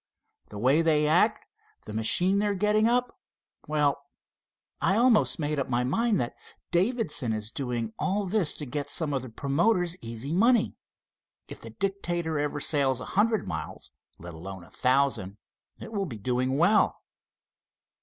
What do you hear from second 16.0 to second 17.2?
be doing well."